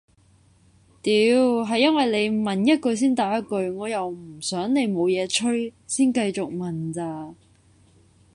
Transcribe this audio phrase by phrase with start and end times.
[1.03, 1.13] 屌
[1.63, 7.35] 係因為你問一句先答一句我又唔想你冇嘢吹先繼續問咋